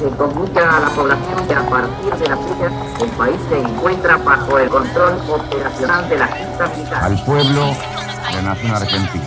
[0.00, 4.16] se comunica a la población que a partir de la fecha el país se encuentra
[4.16, 7.04] bajo el control operacional de la Junta Militar.
[7.04, 9.24] Al pueblo de la Nación Argentina.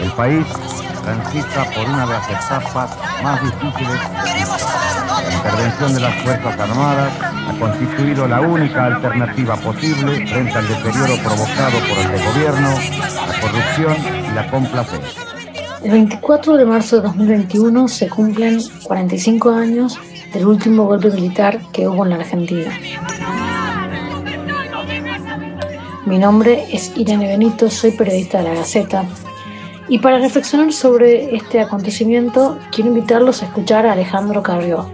[0.00, 0.46] El país
[1.02, 4.00] transita por una de las etapas más difíciles.
[5.24, 11.16] La intervención de las Fuerzas Armadas ha constituido la única alternativa posible frente al deterioro
[11.22, 12.70] provocado por el gobierno,
[13.26, 13.96] la corrupción
[14.30, 15.22] y la complacencia.
[15.82, 19.98] El 24 de marzo de 2021 se cumplen 45 años
[20.34, 22.70] del último golpe militar que hubo en la Argentina.
[26.04, 29.04] Mi nombre es Irene Benito, soy periodista de La Gaceta
[29.88, 34.86] y para reflexionar sobre este acontecimiento quiero invitarlos a escuchar a Alejandro Carrió.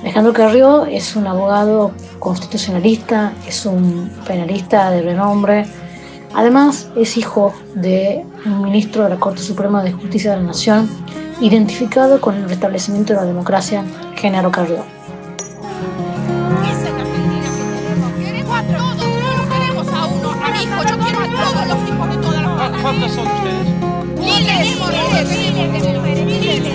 [0.00, 5.66] Alejandro Carrió es un abogado constitucionalista, es un penalista de renombre,
[6.34, 10.88] además es hijo de un ministro de la Corte Suprema de Justicia de la Nación,
[11.40, 13.84] identificado con el restablecimiento de la democracia,
[14.26, 14.84] Género Carrió.
[16.64, 18.10] Esa es la Argentina que queremos.
[18.18, 20.82] Queremos a todos, no los queremos a uno, a mi hijo.
[20.82, 22.82] Yo quiero a todos los hijos de todas las mamás.
[22.82, 23.66] ¿Cuántos son ustedes?
[24.18, 26.74] Miles, miles, miles de mujeres, miles.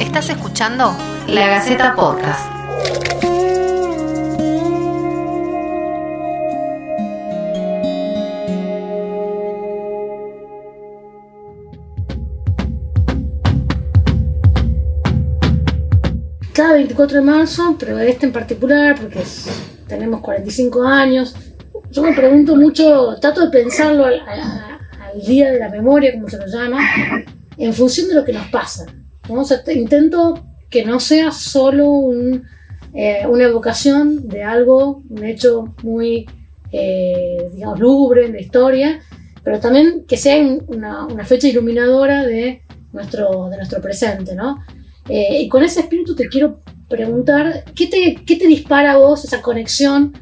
[0.00, 0.96] Estás escuchando
[1.28, 2.55] La Gaceta Podcast.
[16.86, 19.48] 24 de marzo, pero este en particular, porque es-
[19.88, 21.34] tenemos 45 años,
[21.90, 24.78] yo me pregunto mucho, trato de pensarlo al, a-
[25.12, 26.78] al día de la memoria, como se lo llama,
[27.56, 28.86] en función de lo que nos pasa.
[29.28, 29.40] ¿no?
[29.40, 32.44] O sea, te- intento que no sea solo un,
[32.94, 36.26] eh, una evocación de algo, un hecho muy,
[36.70, 39.00] eh, digamos, lúgubre en la historia,
[39.42, 42.62] pero también que sea un- una, una fecha iluminadora de
[42.92, 44.58] nuestro, de nuestro presente, ¿no?
[45.08, 49.24] Eh, y con ese espíritu te quiero preguntar, ¿qué te, qué te dispara a vos
[49.24, 50.12] esa conexión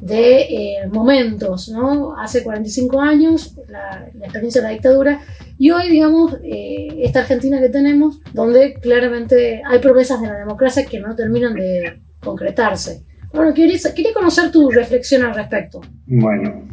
[0.00, 2.18] de eh, momentos, ¿no?
[2.18, 5.20] Hace 45 años, la, la experiencia de la dictadura,
[5.58, 10.84] y hoy, digamos, eh, esta Argentina que tenemos, donde claramente hay promesas de la democracia
[10.84, 13.04] que no terminan de concretarse.
[13.32, 15.80] Bueno, quería, quería conocer tu reflexión al respecto.
[16.06, 16.68] Bueno,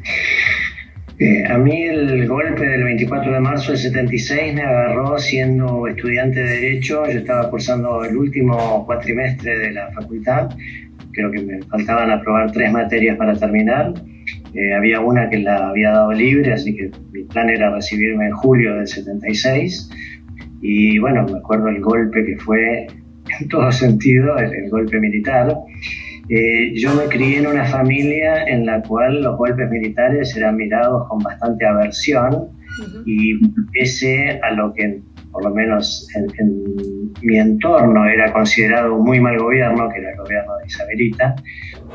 [1.23, 6.41] eh, a mí el golpe del 24 de marzo del 76 me agarró siendo estudiante
[6.41, 7.05] de Derecho.
[7.05, 10.49] Yo estaba cursando el último cuatrimestre de la facultad.
[11.13, 13.93] Creo que me faltaban aprobar tres materias para terminar.
[14.53, 18.33] Eh, había una que la había dado libre, así que mi plan era recibirme en
[18.33, 19.91] julio del 76.
[20.61, 22.87] Y bueno, me acuerdo el golpe que fue
[23.39, 25.55] en todo sentido, el, el golpe militar.
[26.29, 31.07] Eh, yo me crié en una familia en la cual los golpes militares eran mirados
[31.09, 32.49] con bastante aversión
[33.05, 33.37] y
[33.71, 35.01] pese a lo que
[35.31, 40.11] por lo menos en, en mi entorno era considerado un muy mal gobierno, que era
[40.11, 41.35] el gobierno de Isabelita,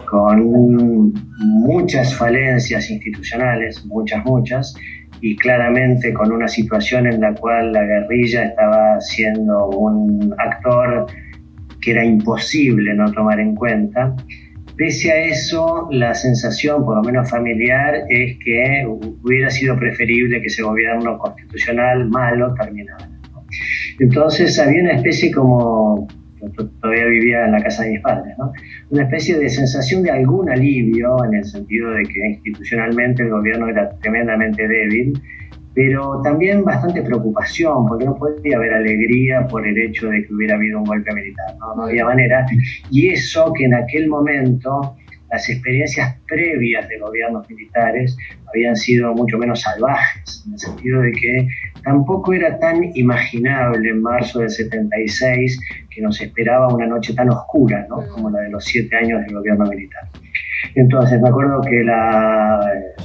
[0.07, 4.75] con muchas falencias institucionales, muchas, muchas,
[5.21, 11.07] y claramente con una situación en la cual la guerrilla estaba siendo un actor
[11.89, 14.15] que era imposible no tomar en cuenta.
[14.77, 20.49] Pese a eso, la sensación, por lo menos familiar, es que hubiera sido preferible que
[20.49, 23.09] ese gobierno constitucional malo terminara.
[23.99, 26.07] Entonces había una especie como,
[26.81, 28.35] todavía vivía en la casa de mis padres,
[28.91, 33.69] una especie de sensación de algún alivio en el sentido de que institucionalmente el gobierno
[33.69, 35.15] era tremendamente débil,
[35.79, 40.57] pero también bastante preocupación, porque no podía haber alegría por el hecho de que hubiera
[40.57, 42.45] habido un golpe militar, no, no había manera.
[42.91, 44.97] Y eso que en aquel momento
[45.31, 48.17] las experiencias previas de gobiernos militares
[48.49, 51.49] habían sido mucho menos salvajes, en el sentido de que
[51.85, 57.87] tampoco era tan imaginable en marzo del 76 que nos esperaba una noche tan oscura
[57.89, 58.07] ¿no?
[58.09, 60.09] como la de los siete años del gobierno militar.
[60.75, 62.61] Entonces me acuerdo que la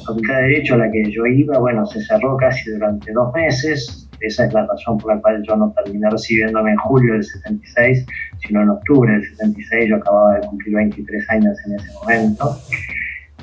[0.06, 4.10] Facultad de Derecho a la que yo iba, bueno, se cerró casi durante dos meses.
[4.20, 8.06] Esa es la razón por la cual yo no terminé recibiéndome en julio del 76,
[8.46, 9.90] sino en octubre del 76.
[9.90, 12.58] Yo acababa de cumplir 23 años en ese momento.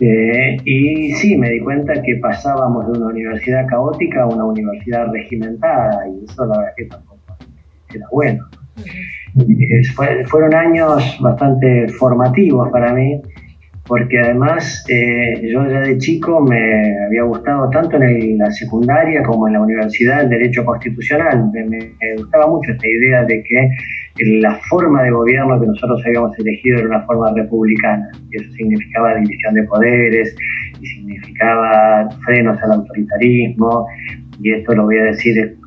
[0.01, 5.13] Eh, y sí, me di cuenta que pasábamos de una universidad caótica a una universidad
[5.13, 7.37] regimentada, y eso la verdad que tampoco
[7.95, 8.49] era bueno.
[8.87, 13.21] Eh, fue, fueron años bastante formativos para mí,
[13.91, 19.21] porque además eh, yo ya de chico me había gustado tanto en el, la secundaria
[19.25, 21.51] como en la universidad el derecho constitucional.
[21.53, 23.69] Me, me, gustaba mucho esta idea de que
[24.43, 28.09] la forma de gobierno que nosotros habíamos elegido era una forma republicana.
[28.31, 30.37] Y eso significaba división de poderes
[30.81, 33.89] y significaba frenos al autoritarismo.
[34.41, 35.59] Y esto lo voy a decir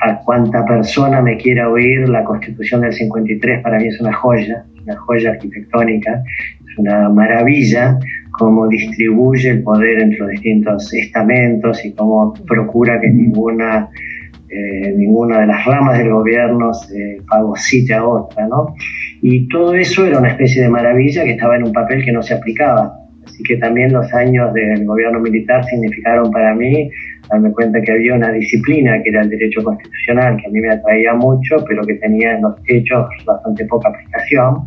[0.00, 4.64] a cuanta persona me quiera oír, la Constitución del 53 para mí es una joya,
[4.88, 6.22] una joya arquitectónica,
[6.66, 7.98] es una maravilla
[8.38, 13.88] cómo distribuye el poder entre los distintos estamentos y cómo procura que ninguna,
[14.48, 18.74] eh, ninguna de las ramas del gobierno se fagocite a otra, ¿no?
[19.20, 22.22] Y todo eso era una especie de maravilla que estaba en un papel que no
[22.22, 22.94] se aplicaba.
[23.26, 26.90] Así que también los años del gobierno militar significaron para mí
[27.28, 30.70] darme cuenta que había una disciplina que era el derecho constitucional, que a mí me
[30.70, 34.64] atraía mucho, pero que tenía en los hechos bastante poca aplicación,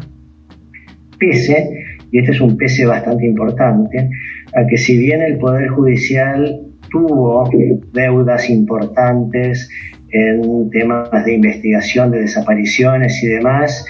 [1.22, 1.70] pese,
[2.12, 4.10] y este es un pese bastante importante,
[4.56, 7.50] a que si bien el Poder Judicial tuvo
[7.94, 9.70] deudas importantes
[10.12, 13.86] en temas de investigación de desapariciones y demás,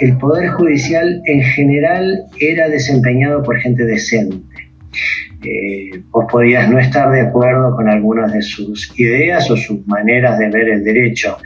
[0.00, 4.38] el Poder Judicial en general era desempeñado por gente decente.
[5.42, 10.38] Eh, vos podías no estar de acuerdo con algunas de sus ideas o sus maneras
[10.38, 11.36] de ver el derecho,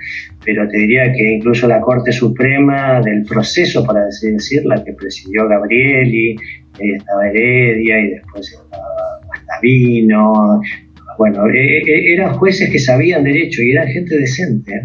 [0.45, 4.95] pero te diría que incluso la Corte Suprema del proceso, para así decir, la que
[4.95, 6.37] presidió Gabrieli,
[6.79, 10.63] estaba Heredia y después estaba Guastavino,
[11.19, 14.83] bueno, eh, eh, eran jueces que sabían derecho y eran gente decente.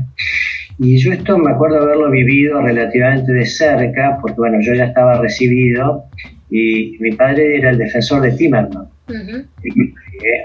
[0.80, 5.20] Y yo esto me acuerdo haberlo vivido relativamente de cerca, porque bueno, yo ya estaba
[5.20, 6.04] recibido
[6.50, 8.87] y mi padre era el defensor de Timerman.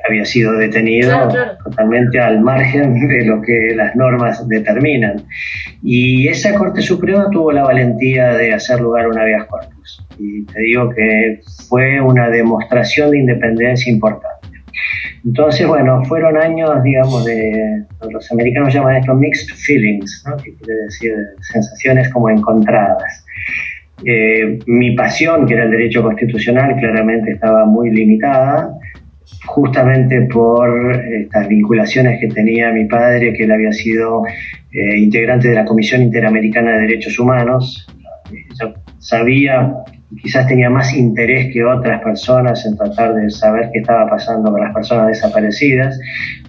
[0.08, 1.28] Había sido detenido
[1.64, 5.24] totalmente al margen de lo que las normas determinan.
[5.82, 10.06] Y esa Corte Suprema tuvo la valentía de hacer lugar a un habeas corpus.
[10.18, 14.42] Y te digo que fue una demostración de independencia importante.
[15.24, 20.36] Entonces, bueno, fueron años, digamos, de, los americanos llaman esto mixed feelings, ¿no?
[20.36, 21.12] que quiere decir
[21.52, 23.24] sensaciones como encontradas.
[24.04, 28.74] Eh, mi pasión, que era el derecho constitucional, claramente estaba muy limitada,
[29.46, 35.54] justamente por estas vinculaciones que tenía mi padre, que él había sido eh, integrante de
[35.54, 37.86] la Comisión Interamericana de Derechos Humanos.
[38.60, 39.74] Yo sabía
[40.20, 44.60] quizás tenía más interés que otras personas en tratar de saber qué estaba pasando con
[44.60, 45.98] las personas desaparecidas.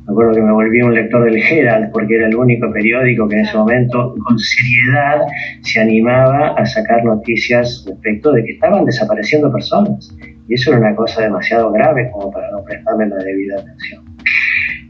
[0.06, 3.36] Me acuerdo que me volví un lector del Herald porque era el único periódico que
[3.36, 5.22] en ese momento con seriedad
[5.62, 10.16] se animaba a sacar noticias respecto de que estaban desapareciendo personas.
[10.48, 14.04] Y eso era una cosa demasiado grave como para no prestarle la debida atención.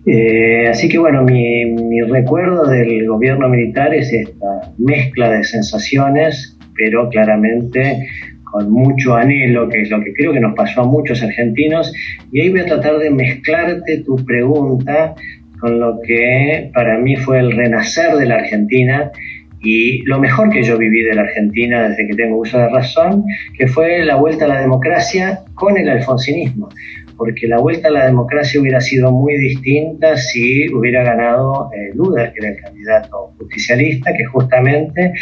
[0.06, 6.58] Eh, así que bueno, mi, mi recuerdo del gobierno militar es esta mezcla de sensaciones,
[6.76, 8.06] pero claramente
[8.54, 11.92] con mucho anhelo, que es lo que creo que nos pasó a muchos argentinos,
[12.32, 15.16] y ahí voy a tratar de mezclarte tu pregunta
[15.60, 19.12] con lo que para mí fue el renacer de la Argentina
[19.60, 23.24] y lo mejor que yo viví de la Argentina desde que tengo uso de razón,
[23.58, 26.70] que fue la vuelta a la democracia con el alfonsinismo
[27.18, 32.34] porque la vuelta a la democracia hubiera sido muy distinta si hubiera ganado eh, Luder,
[32.34, 35.14] que era el candidato justicialista, que justamente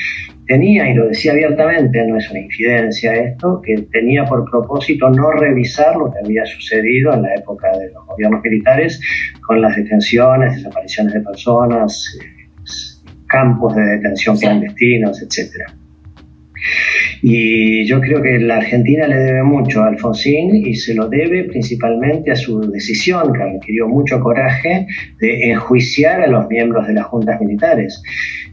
[0.45, 5.31] tenía, y lo decía abiertamente, no es una infidencia esto, que tenía por propósito no
[5.31, 8.99] revisar lo que había sucedido en la época de los gobiernos militares
[9.45, 12.41] con las detenciones, desapariciones de personas, eh,
[13.27, 15.73] campos de detención clandestinos, etcétera.
[17.23, 21.43] Y yo creo que la Argentina le debe mucho a Alfonsín y se lo debe
[21.43, 24.87] principalmente a su decisión, que requirió mucho coraje,
[25.19, 28.01] de enjuiciar a los miembros de las juntas militares.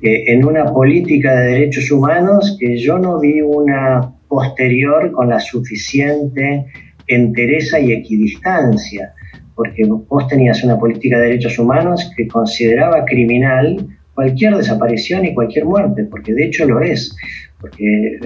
[0.03, 5.41] Eh, en una política de derechos humanos que yo no vi una posterior con la
[5.41, 6.67] suficiente
[7.07, 9.15] entereza y equidistancia,
[9.55, 15.65] porque vos tenías una política de derechos humanos que consideraba criminal cualquier desaparición y cualquier
[15.65, 17.17] muerte, porque de hecho lo es
[17.61, 18.19] porque eh,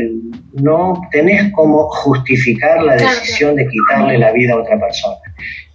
[0.54, 5.16] no tenés cómo justificar la decisión de quitarle la vida a otra persona.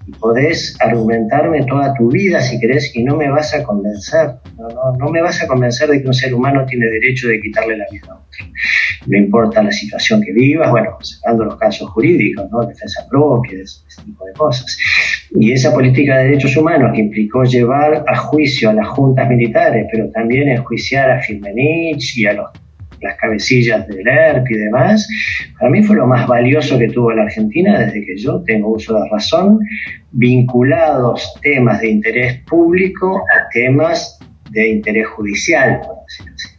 [0.05, 4.35] Y podés argumentarme toda tu vida si querés y no me vas a convencer.
[4.57, 7.41] No, no, no me vas a convencer de que un ser humano tiene derecho de
[7.41, 8.45] quitarle la vida a otro.
[9.07, 12.61] No importa la situación que vivas, bueno, sacando los casos jurídicos, ¿no?
[12.61, 14.77] defensa propia, ese, tipo de cosas.
[15.31, 19.87] Y esa política de derechos humanos que implicó llevar a juicio a las juntas militares,
[19.91, 22.49] pero también enjuiciar a Firmenich y a los
[23.01, 25.07] las cabecillas del ERP y demás,
[25.59, 28.99] para mí fue lo más valioso que tuvo la Argentina desde que yo tengo uso
[28.99, 29.59] de razón,
[30.11, 34.19] vinculados temas de interés público a temas
[34.51, 36.49] de interés judicial, por decirlo así.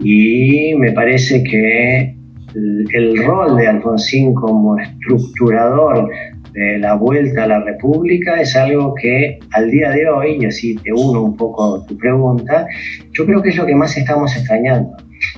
[0.00, 2.14] Y me parece que
[2.54, 6.10] el, el rol de Alfonsín como estructurador
[6.56, 10.74] de la vuelta a la República es algo que al día de hoy, y así
[10.76, 12.66] te uno un poco tu pregunta,
[13.12, 14.96] yo creo que es lo que más estamos extrañando.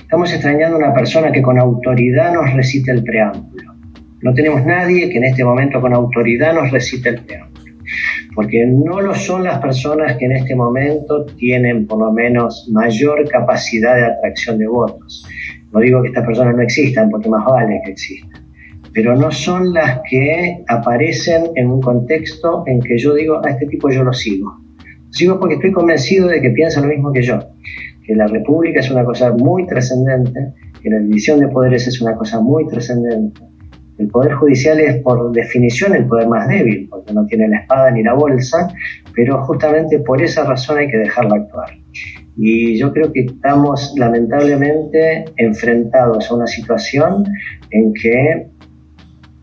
[0.09, 3.75] Estamos extrañando una persona que con autoridad nos recite el preámbulo.
[4.23, 7.75] No tenemos nadie que en este momento con autoridad nos recite el preámbulo.
[8.33, 13.29] porque no lo son las personas que en este momento tienen por lo menos mayor
[13.29, 15.27] capacidad de atracción de votos.
[15.71, 18.41] No digo que estas personas no existan, porque más vale que existan,
[18.91, 23.67] pero no son las que aparecen en un contexto en que yo digo, a este
[23.67, 24.59] tipo yo lo sigo.
[25.11, 27.39] Sigo porque estoy convencido de que piensa lo mismo que yo,
[28.09, 30.51] que la república es una cosa muy trascendente,
[30.81, 33.39] que la división de poderes es una cosa muy trascendente.
[33.99, 37.91] El poder judicial es por definición el poder más débil, porque no tiene la espada
[37.91, 38.67] ni la bolsa,
[39.13, 41.69] pero justamente por esa razón hay que dejarla actuar.
[42.35, 47.25] Y yo creo que estamos lamentablemente enfrentados a una situación
[47.69, 48.47] en que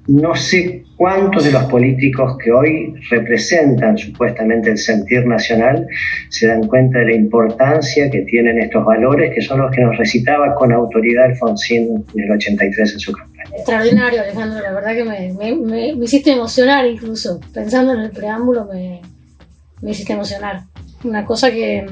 [0.08, 5.86] no sé cuántos de los políticos que hoy representan supuestamente el sentir nacional
[6.28, 9.96] se dan cuenta de la importancia que tienen estos valores, que son los que nos
[9.96, 13.56] recitaba con autoridad Alfonsín en el 83 en su campaña.
[13.56, 18.68] Extraordinario, Alejandro, la verdad que me, me, hiciste emocionar incluso, pensando en el preámbulo
[19.82, 20.62] me hiciste emocionar.
[21.04, 21.84] Una cosa que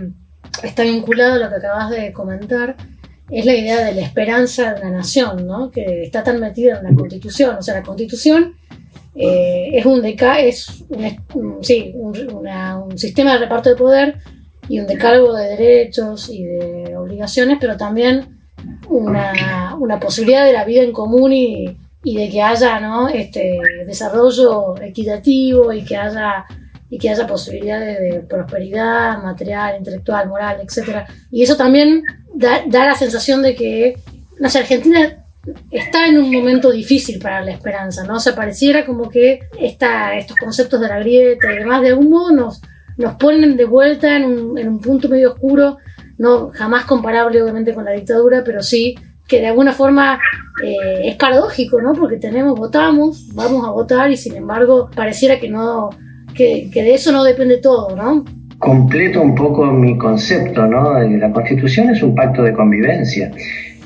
[0.63, 2.77] está vinculada a lo que acabas de comentar,
[3.31, 5.71] es la idea de la esperanza de una nación, ¿no?
[5.71, 7.57] que está tan metida en la constitución.
[7.57, 8.55] O sea, la constitución
[9.15, 10.85] eh, es, un, deca es
[11.35, 14.19] un, sí, un, sistema de reparto de poder
[14.69, 18.39] y un decálogo de derechos y de obligaciones, pero también
[18.89, 23.09] una, una posibilidad de la vida en común y, y de que haya ¿no?
[23.09, 26.45] este desarrollo equitativo y que haya
[26.91, 31.05] y que haya posibilidades de prosperidad material, intelectual, moral, etc.
[31.31, 33.99] Y eso también da, la sensación de que,
[34.39, 35.19] no Argentina
[35.71, 38.17] está en un momento difícil para la esperanza, ¿no?
[38.17, 42.11] O sea, pareciera como que esta, estos conceptos de la grieta y demás, de algún
[42.11, 42.61] modo nos,
[43.19, 45.79] ponen de vuelta en un, en un punto medio oscuro,
[46.19, 48.95] no jamás comparable obviamente con la dictadura, pero sí
[49.27, 50.21] que de alguna forma
[50.63, 51.95] eh, es paradójico, ¿no?
[51.95, 55.91] Porque tenemos, votamos, vamos a votar y sin embargo pareciera que no,
[56.35, 58.25] que, de eso no depende todo, ¿no?
[58.65, 60.99] Completo un poco mi concepto, ¿no?
[60.99, 63.31] La Constitución es un pacto de convivencia.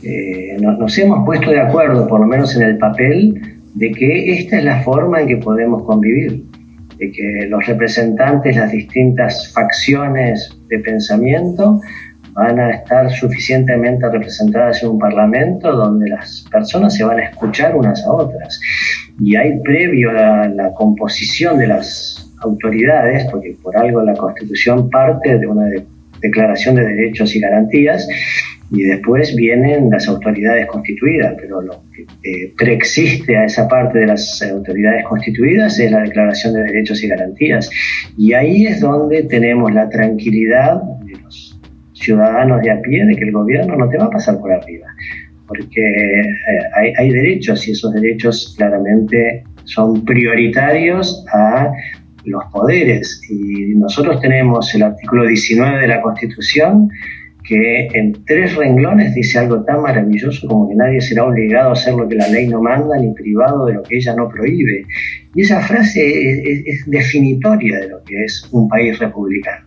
[0.05, 4.59] Eh, nos, hemos puesto de acuerdo, por lo menos en el papel, de que esta
[4.59, 6.45] es la forma en que podemos convivir,
[6.97, 11.81] de que los representantes, las distintas facciones de pensamiento,
[12.35, 17.75] van a estar suficientemente representadas en un parlamento donde las personas se van a escuchar
[17.75, 18.61] unas a otras.
[19.19, 25.39] Y hay previo a la composición de las autoridades, porque por algo la Constitución parte
[25.39, 25.69] de una
[26.21, 28.09] declaración de derechos y garantías,
[28.71, 34.07] y después vienen las autoridades constituidas, pero lo que eh, preexiste a esa parte de
[34.07, 37.71] las autoridades constituidas es la Declaración de Derechos y Garantías.
[38.19, 41.59] Y ahí es donde tenemos la tranquilidad de los
[41.95, 44.87] ciudadanos de a pie de que el gobierno no te va a pasar por arriba,
[45.47, 46.27] porque eh,
[46.75, 51.73] hay, hay derechos y esos derechos claramente son prioritarios a
[52.29, 53.21] los poderes.
[53.29, 56.91] Y nosotros tenemos el artículo 19 de la Constitución
[57.49, 61.95] que en tres renglones dice algo tan maravilloso como que nadie será obligado a hacer
[61.95, 64.85] lo que la ley no manda ni privado de lo que ella no prohíbe.
[65.35, 69.67] Y esa frase es, definitoria de lo que es un país republicano.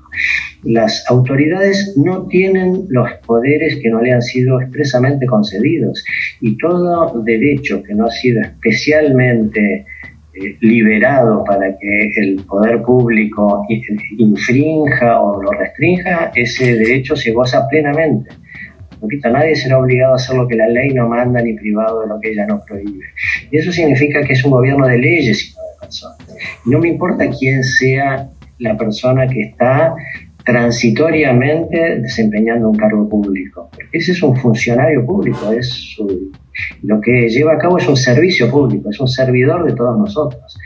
[0.64, 6.06] Las autoridades no tienen los poderes que no le han sido expresamente concedidos
[6.40, 9.86] y todo derecho que no ha sido especialmente
[10.34, 13.66] liberado para que el poder público
[14.18, 18.30] infrinja o lo restrinja, ese derecho se goza plenamente.
[19.02, 22.08] Repito, nadie será obligado a hacer lo que la ley no manda ni privado de
[22.08, 23.06] lo que ella no prohíbe.
[23.50, 26.18] Y eso significa que es un gobierno de leyes y no de personas.
[26.66, 29.96] no me importa quién sea la persona que está
[30.46, 33.70] transitoriamente desempeñando un cargo público.
[33.92, 36.32] Ese es un funcionario público, es su,
[36.84, 40.58] lo que lleva a cabo es un servicio público, es un servidor de todos nosotros.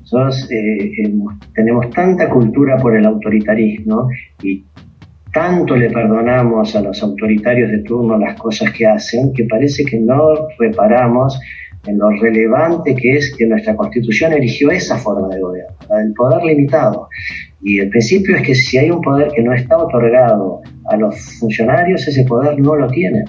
[0.00, 1.14] Nosotros eh, eh,
[1.54, 4.08] tenemos tanta cultura por el autoritarismo
[4.42, 4.64] y
[5.32, 9.98] tanto le perdonamos a los autoritarios de turno las cosas que hacen que parece que
[9.98, 11.38] no reparamos
[11.86, 16.12] en lo relevante que es que nuestra constitución eligió esa forma de gobierno, la del
[16.14, 17.08] poder limitado.
[17.62, 21.16] Y el principio es que si hay un poder que no está otorgado a los
[21.40, 23.24] funcionarios, ese poder no lo tienen.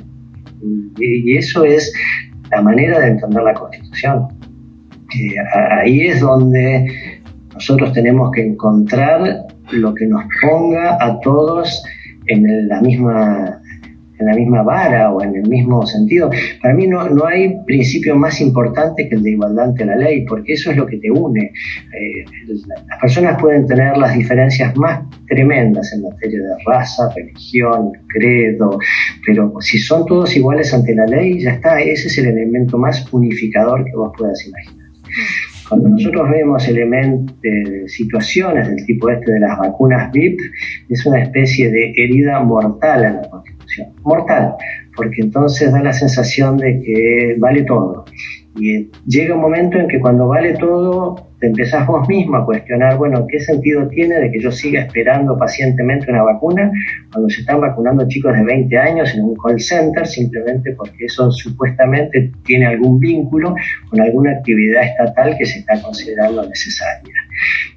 [0.62, 1.94] Y, eso es
[2.52, 4.28] la manera de entender la Constitución.
[5.72, 7.20] ahí es donde
[7.54, 11.84] nosotros tenemos que encontrar lo que nos ponga a todos
[12.28, 13.57] en la misma
[14.20, 16.30] en la misma vara o en el mismo sentido.
[16.62, 20.26] Para mí no, no hay principio más importante que el de igualdad ante la ley,
[20.26, 21.52] porque eso es lo que te une.
[21.94, 22.26] Eh,
[22.88, 28.80] las personas pueden tener las diferencias más tremendas en materia de raza, religión, credo,
[29.26, 33.12] pero si son todos iguales ante la ley, ya está, ese es el elemento más
[33.14, 34.88] unificador que vos puedas imaginar.
[35.68, 37.36] Cuando nosotros vemos elementos,
[37.88, 40.40] situaciones del tipo este de las vacunas VIP,
[40.90, 43.30] es una especie de herida mortal en la
[44.04, 44.56] Mortal,
[44.96, 48.06] porque entonces da la sensación de que vale todo.
[48.60, 52.98] Y llega un momento en que cuando vale todo, te empezás vos mismo a cuestionar,
[52.98, 56.72] bueno, ¿qué sentido tiene de que yo siga esperando pacientemente una vacuna
[57.12, 61.32] cuando se están vacunando chicos de 20 años en un call center simplemente porque eso
[61.32, 63.56] supuestamente tiene algún vínculo
[63.90, 67.14] con alguna actividad estatal que se está considerando necesaria?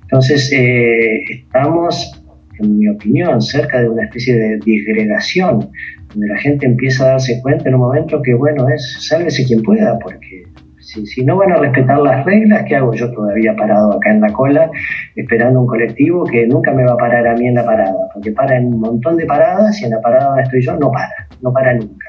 [0.03, 2.20] Entonces, eh, estamos,
[2.61, 5.71] en mi opinión, cerca de una especie de disgregación,
[6.11, 9.63] donde la gente empieza a darse cuenta en un momento que, bueno, es sálvese quien
[9.63, 10.45] pueda, porque
[10.81, 14.33] si, no van a respetar las reglas, ¿qué hago yo todavía parado acá en la
[14.33, 14.71] cola
[15.15, 18.09] esperando un colectivo que nunca me va a parar a mí en la parada?
[18.13, 20.91] Porque para en un montón de paradas y en la parada donde estoy yo no
[20.91, 22.09] para, no para nunca.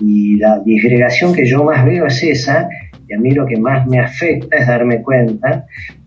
[0.00, 2.68] Y la disgregación que yo más veo es esa,
[3.08, 5.66] y a mí lo que más me afecta es darme cuenta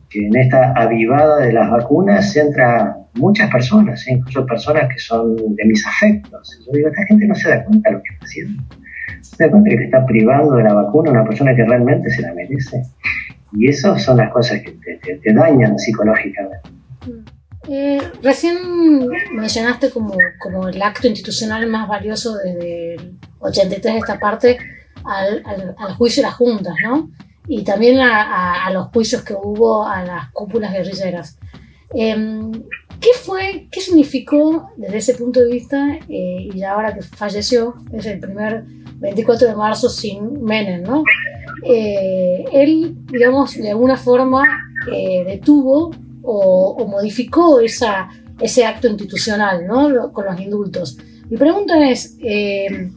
[0.09, 4.13] que en esta avivada de las vacunas entra muchas personas, ¿eh?
[4.13, 6.59] incluso personas que son de mis afectos.
[6.65, 8.63] Yo digo, esta gente no se da cuenta de lo que está haciendo
[9.21, 12.09] se da cuenta que te está privando de la vacuna a una persona que realmente
[12.09, 12.83] se la merece.
[13.53, 16.69] Y esas son las cosas que te, dañan psicológicamente.
[17.69, 18.57] Eh, recién
[19.33, 24.57] mencionaste como, como el acto institucional más valioso desde el 83 de esta parte
[25.03, 25.43] al,
[25.77, 27.11] al, juicio de las juntas, ¿no?
[27.47, 31.37] Y también a, los juicios que hubo a las cúpulas guerrilleras.
[31.93, 32.51] Em,
[33.01, 38.05] ¿Qué fue, qué significó desde ese punto de vista, eh, y ahora que falleció, es
[38.05, 38.63] el primer
[38.99, 41.03] 24 de marzo sin Menem, ¿no?
[41.63, 44.43] Eh, él, digamos, de alguna forma
[44.91, 45.91] eh, detuvo
[46.23, 50.13] o, modificó ese acto institucional, ¿no?
[50.13, 50.97] Con los indultos.
[51.29, 52.91] Mi pregunta es, eh,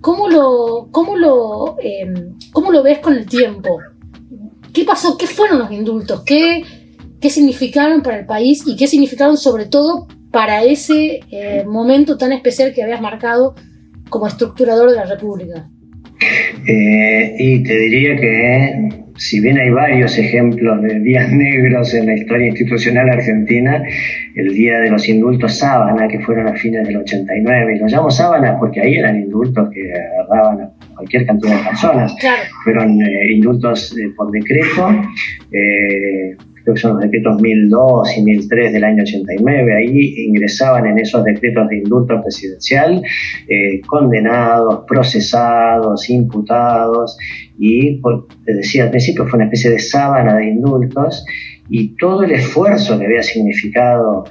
[0.00, 1.76] ¿cómo, lo, cómo, lo,
[2.52, 3.80] ¿cómo lo ves con el tiempo?
[4.72, 5.16] ¿Qué pasó?
[5.18, 6.22] ¿Qué fueron los indultos?
[6.24, 6.62] ¿Qué,
[7.24, 11.20] qué significaron para el país y qué significaron sobre todo para ese
[11.66, 13.54] momento tan especial que habías marcado
[14.10, 15.70] como estructurador de la República?
[16.66, 22.14] Eh, y te diría que si bien hay varios ejemplos de días negros en la
[22.14, 23.82] historia institucional argentina,
[24.34, 28.10] el día de los indultos sábana, que fueron a fines del 89, y los llamo
[28.10, 32.14] sábana porque ahí eran indultos que agarraban a cualquier cantidad de personas,
[32.64, 34.90] fueron eh, indultos eh, por decreto,
[36.64, 41.22] creo que son los decretos 1002 y 1003 del año 89, ahí ingresaban en esos
[41.22, 43.02] decretos de indulto presidencial
[43.46, 47.18] eh, condenados, procesados, imputados,
[47.58, 51.24] y, por, te decía al principio, fue una especie de sábana de indultos,
[51.68, 54.24] y todo el esfuerzo que había significado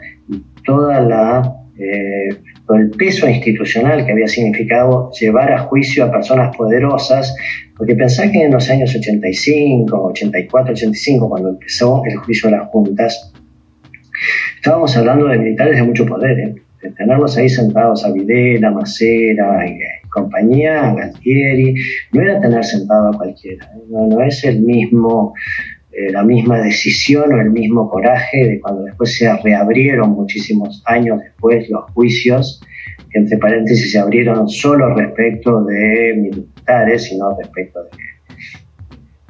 [0.66, 1.56] toda la...
[1.78, 2.30] Eh,
[2.66, 7.36] todo el peso institucional que había significado llevar a juicio a personas poderosas
[7.78, 12.68] porque pensá que en los años 85, 84, 85, cuando empezó el juicio de las
[12.68, 13.34] juntas,
[14.56, 16.56] estábamos hablando de militares de mucho poder, ¿eh?
[16.98, 21.76] tenerlos ahí sentados a Videla, Macera y, compañía, Galtieri,
[22.12, 23.82] no era tener sentado a cualquiera, ¿eh?
[23.90, 25.34] no, es el mismo,
[25.96, 31.20] eh, la misma decisión o el mismo coraje de cuando después se reabrieron muchísimos años
[31.20, 32.62] después los juicios,
[33.14, 36.46] entre paréntesis se abrieron solo respecto de
[36.98, 37.90] sino respecto de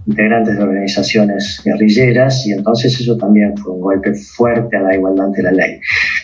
[0.05, 5.27] integrantes de organizaciones guerrilleras, y entonces eso también fue un golpe fuerte a la igualdad
[5.27, 5.79] ante la ley.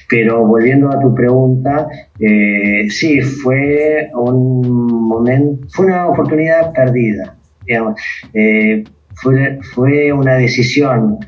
[0.10, 1.88] Pero volviendo a tu pregunta,
[2.19, 7.99] eh, sí, fue un momento, fue una oportunidad perdida, digamos.
[8.34, 8.84] Eh,
[9.22, 11.20] fue, fue una decisión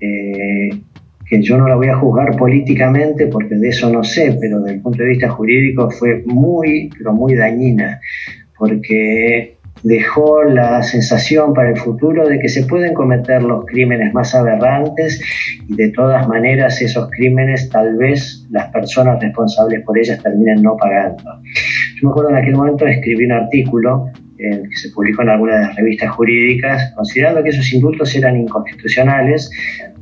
[0.00, 0.70] eh,
[1.26, 4.76] que yo no la voy a juzgar políticamente porque de eso no sé, pero desde
[4.76, 8.00] el punto de vista jurídico fue muy, pero muy dañina
[8.58, 14.34] porque dejó la sensación para el futuro de que se pueden cometer los crímenes más
[14.34, 15.20] aberrantes
[15.68, 20.76] y de todas maneras esos crímenes tal vez las personas responsables por ellas terminen no
[20.76, 21.24] pagando.
[21.96, 24.10] Yo me acuerdo en aquel momento escribí un artículo
[24.42, 28.36] eh, que se publicó en alguna de las revistas jurídicas, considerando que esos indultos eran
[28.36, 29.50] inconstitucionales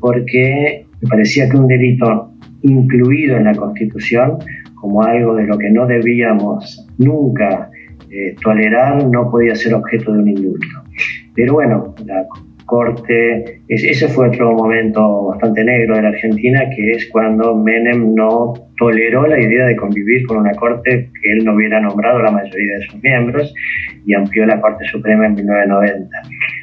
[0.01, 4.39] porque me parecía que un delito incluido en la Constitución
[4.75, 7.71] como algo de lo que no debíamos nunca
[8.11, 10.67] eh, tolerar no podía ser objeto de un indulto.
[11.35, 12.27] Pero bueno, la
[12.71, 18.55] Corte, ese fue otro momento bastante negro de la Argentina, que es cuando Menem no
[18.79, 22.79] toleró la idea de convivir con una Corte que él no hubiera nombrado la mayoría
[22.79, 23.53] de sus miembros
[24.07, 26.17] y amplió la Corte Suprema en 1990.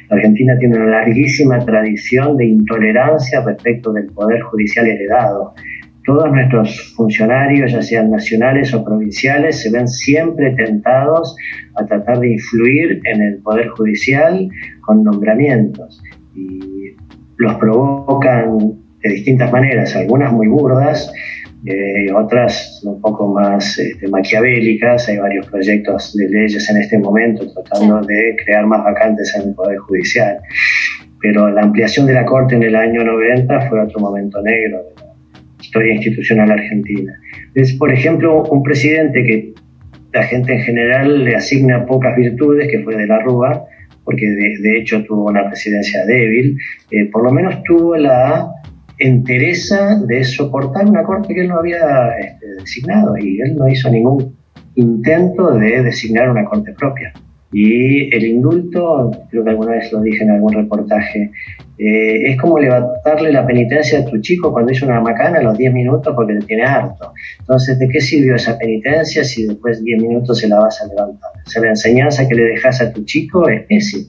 [0.08, 5.52] La Argentina tiene una larguísima tradición de intolerancia respecto del poder judicial heredado
[6.08, 11.36] todos nuestros funcionarios, ya sean nacionales o provinciales, se ven siempre tentados
[11.76, 14.48] a tratar de influir en el Poder Judicial
[14.80, 16.02] con nombramientos.
[16.34, 16.96] Y
[17.36, 18.56] los provocan
[19.02, 21.12] de distintas maneras, algunas muy burdas,
[21.66, 25.10] eh, otras un poco más este, maquiavélicas.
[25.10, 29.54] Hay varios proyectos de leyes en este momento tratando de crear más vacantes en el
[29.54, 30.38] Poder Judicial.
[31.20, 35.07] Pero la ampliación de la Corte en el año 90 fue otro momento negro de
[35.78, 37.12] historia institucional argentina.
[37.54, 39.54] Es, por ejemplo, un presidente que
[40.12, 43.64] la gente en general le asigna pocas virtudes, que fue de la Rúa,
[44.04, 46.56] porque de, hecho tuvo una presidencia débil,
[46.90, 48.48] eh, por lo menos tuvo la
[48.98, 53.90] entereza de soportar una corte que él no había este, designado y él no hizo
[53.90, 54.34] ningún
[54.74, 57.12] intento de designar una corte propia.
[57.52, 61.30] Y el indulto, creo que alguna vez lo dije en algún reportaje,
[61.78, 65.56] eh, es como levantarle la penitencia a tu chico cuando hizo una macana a los
[65.56, 67.12] 10 minutos porque le tiene harto.
[67.38, 71.30] Entonces, ¿de qué sirvió esa penitencia si después 10 minutos se la vas a levantar?
[71.46, 74.06] O sea, la enseñanza que le dejas a tu chico es ese.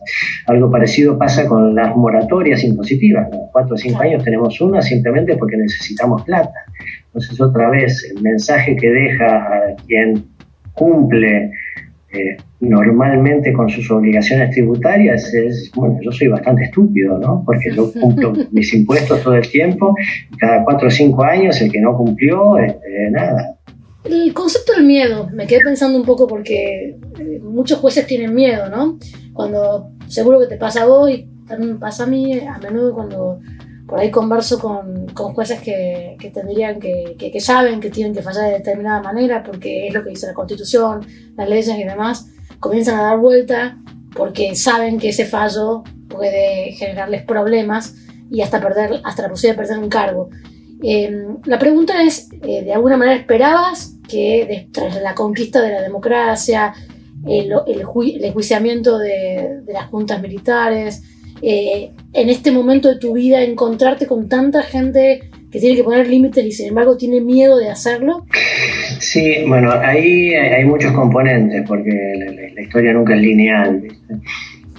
[0.48, 3.30] Algo parecido pasa con las moratorias impositivas.
[3.32, 3.50] ¿no?
[3.52, 6.66] Cuatro o cinco años tenemos una simplemente porque necesitamos plata.
[7.06, 10.26] Entonces, otra vez, el mensaje que deja a quien
[10.74, 11.52] cumple
[12.12, 17.44] eh, normalmente con sus obligaciones tributarias es, bueno, yo soy bastante estúpido, ¿no?
[17.46, 19.96] Porque yo cumplo mis impuestos todo el tiempo,
[20.38, 23.56] cada cuatro o cinco años el que no cumplió, este, nada.
[24.04, 28.70] El concepto del miedo, me quedé pensando un poco porque eh, muchos jueces tienen miedo,
[28.70, 28.98] ¿no?
[29.34, 33.40] Cuando seguro que te pasa a vos y también pasa a mí, a menudo cuando
[33.90, 38.22] por ahí converso con, con jueces que, que tendrían que, que, saben que tienen que
[38.22, 42.28] fallar de determinada manera porque es lo que dice la constitución, las leyes y demás,
[42.60, 43.78] comienzan a dar vuelta
[44.16, 47.96] porque saben que ese fallo puede generarles problemas
[48.30, 50.30] y hasta perder, hasta la posibilidad de perder un cargo.
[50.84, 55.82] Em, la pregunta es, eh, ¿de alguna manera esperabas que tras la conquista de la
[55.82, 56.74] democracia,
[57.26, 57.82] el, el,
[58.16, 61.02] el enjuiciamiento de, de las juntas militares,
[61.42, 65.22] eh, en este momento de tu vida encontrarte con tanta gente
[65.52, 68.26] que tiene que poner límites y sin embargo tiene miedo de hacerlo?
[69.00, 71.92] Sí, bueno, ahí hay muchos componentes porque
[72.56, 73.84] la, historia nunca es lineal.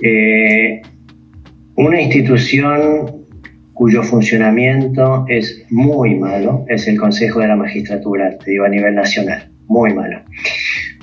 [0.03, 0.83] Eh,
[1.77, 3.25] una institución
[3.73, 8.95] cuyo funcionamiento es muy malo es el Consejo de la Magistratura, te digo a nivel
[8.95, 10.21] nacional, muy malo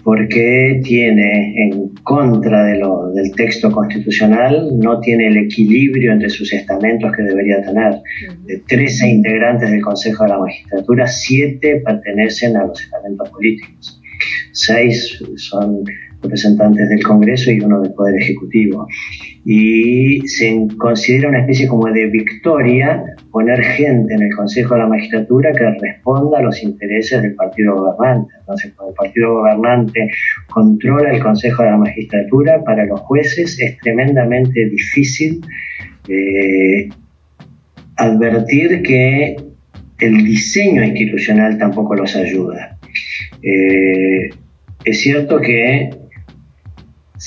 [0.08, 6.54] porque tiene en contra de lo, del texto constitucional, no tiene el equilibrio entre sus
[6.54, 7.96] estamentos que debería tener.
[8.46, 14.02] De 13 integrantes del Consejo de la Magistratura, 7 pertenecen a los estamentos políticos.
[14.54, 15.84] 6 son
[16.22, 18.88] representantes del Congreso y uno del Poder Ejecutivo.
[19.44, 24.88] Y se considera una especie como de victoria poner gente en el Consejo de la
[24.88, 28.34] Magistratura que responda a los intereses del partido gobernante.
[28.40, 30.10] Entonces, cuando el partido gobernante
[30.50, 35.42] controla el Consejo de la Magistratura, para los jueces es tremendamente difícil
[36.08, 36.90] eh,
[37.98, 39.36] advertir que
[40.00, 42.78] el diseño institucional tampoco los ayuda.
[43.42, 44.30] Eh,
[44.84, 45.90] es cierto que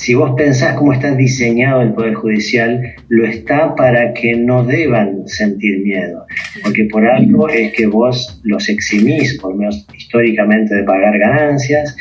[0.01, 5.27] si vos pensás cómo está diseñado el Poder Judicial, lo está para que no deban
[5.27, 6.25] sentir miedo,
[6.63, 11.95] porque por algo es que vos los eximís, por menos históricamente, de pagar ganancias,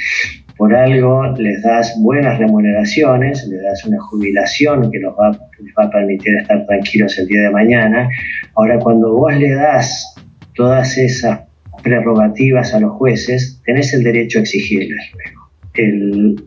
[0.56, 5.84] por algo les das buenas remuneraciones, les das una jubilación que los va, les va
[5.84, 8.08] a permitir estar tranquilos el día de mañana.
[8.54, 10.14] Ahora, cuando vos le das
[10.54, 11.40] todas esas
[11.82, 15.39] prerrogativas a los jueces, tenés el derecho a exigirles luego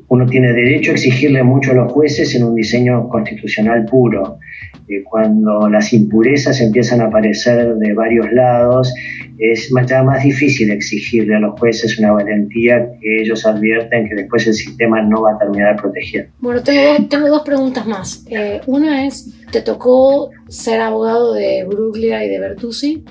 [0.07, 4.39] uno tiene derecho a exigirle mucho a los jueces en un diseño constitucional puro.
[4.87, 8.93] Eh, cuando las impurezas empiezan a aparecer de varios lados,
[9.37, 14.45] es más, más difícil exigirle a los jueces una valentía que ellos advierten que después
[14.47, 16.31] el sistema no va a terminar protegiendo.
[16.39, 18.25] Bueno, tengo, tengo dos preguntas más.
[18.29, 23.03] Eh, una es, ¿te tocó ser abogado de Bruglia y de Bertuzzi?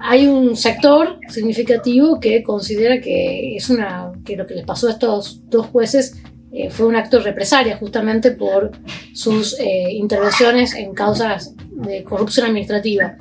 [0.00, 4.92] Hay un sector significativo que considera que es una que lo que les pasó a
[4.92, 6.20] estos dos jueces
[6.52, 8.70] eh, fue un acto de represalia justamente por
[9.12, 13.16] sus eh, intervenciones en causas de corrupción administrativa.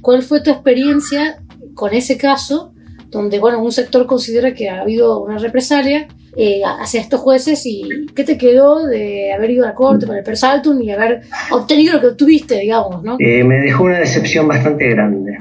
[0.00, 1.42] ¿Cuál fue tu experiencia
[1.74, 2.72] con ese caso
[3.10, 8.06] donde bueno un sector considera que ha habido una represalia eh, hacia estos jueces y
[8.14, 11.94] qué te quedó de haber ido a la corte con el Persaltum y haber obtenido
[11.94, 13.16] lo que obtuviste, digamos, ¿no?
[13.18, 15.38] me dejó una decepción bastante grande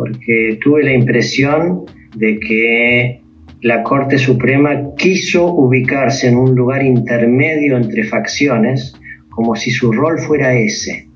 [0.00, 1.84] porque tuve la impresión
[2.16, 3.20] de que
[3.60, 8.94] la Corte Suprema quiso ubicarse en un lugar intermedio entre facciones,
[9.28, 11.06] como si su rol fuera ese.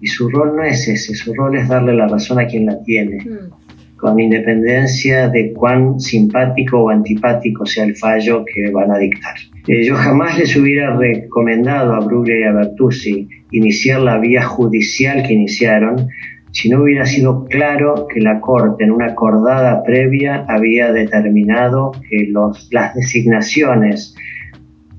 [0.00, 2.80] Y su rol no es ese, su rol es darle la razón a quien la
[2.84, 3.96] tiene, mm.
[3.96, 9.34] con independencia de cuán simpático o antipático sea el fallo que van a dictar.
[9.66, 15.24] Eh, yo jamás les hubiera recomendado a Bruglia y a Bertuzzi iniciar la vía judicial
[15.26, 16.06] que iniciaron,
[16.52, 22.26] si no hubiera sido claro que la Corte en una acordada previa había determinado que
[22.28, 24.14] los, las designaciones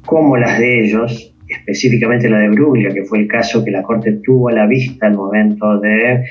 [0.05, 4.19] como las de ellos, específicamente la de Bruglia, que fue el caso que la Corte
[4.23, 6.25] tuvo a la vista al momento de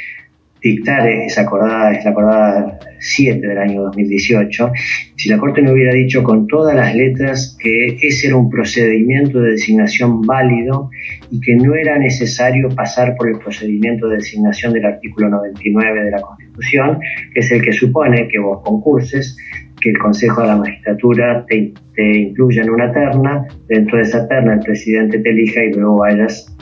[0.62, 4.72] dictar esa acordada, es la acordada 7 del año 2018,
[5.16, 9.40] si la Corte no hubiera dicho con todas las letras que ese era un procedimiento
[9.40, 10.90] de designación válido
[11.30, 16.10] y que no era necesario pasar por el procedimiento de designación del artículo 99 de
[16.10, 16.98] la Constitución,
[17.32, 19.36] que es el que supone que vos concurses,
[19.80, 24.28] que el Consejo de la Magistratura te, te incluya en una terna, dentro de esa
[24.28, 26.54] terna el presidente te elija y luego vayas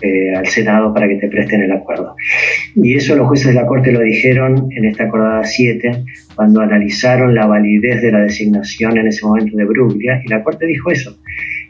[0.00, 2.14] eh, al Senado para que te presten el acuerdo.
[2.80, 7.34] Y eso los jueces de la Corte lo dijeron en esta acordada 7, cuando analizaron
[7.34, 11.18] la validez de la designación en ese momento de Bruglia, y la Corte dijo eso.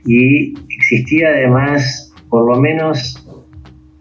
[0.04, 3.24] Y existía además, por lo menos,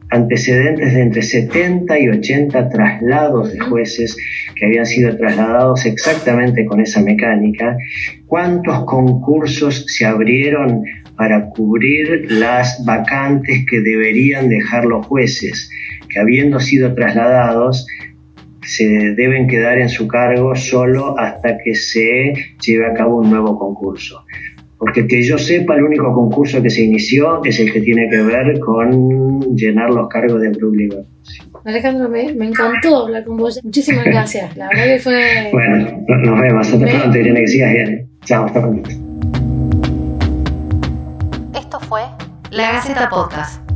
[0.10, 4.18] antecedentes de entre 70 y 80 traslados de jueces
[4.56, 7.78] que habían sido trasladados exactamente con esa mecánica,
[8.26, 10.84] cuántos concursos se abrieron
[11.18, 15.70] para cubrir las vacantes que deberían dejar los jueces,
[16.18, 17.86] que habiendo sido trasladados,
[18.64, 22.34] se deben quedar en su cargo solo hasta que se
[22.66, 24.24] lleve a cabo un nuevo concurso.
[24.78, 28.22] Porque que yo sepa, el único concurso que se inició es el que tiene que
[28.22, 30.94] ver con llenar los cargos de Brooklyn.
[31.66, 33.60] Alejandro, me, me, encantó hablar con vos.
[33.64, 34.56] Muchísimas gracias.
[34.56, 35.50] La verdad que fue.
[35.52, 36.74] Bueno, nos vemos.
[36.74, 38.08] Hasta pronto, Irene, que sigas bien.
[38.24, 38.90] Chao, hasta pronto.
[41.58, 42.02] Esto fue
[42.52, 43.67] La Gaceta Podcast.